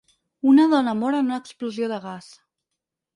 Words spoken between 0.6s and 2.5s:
dona mor en una explosió de gas.